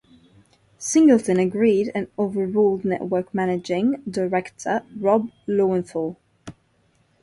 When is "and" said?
1.93-2.07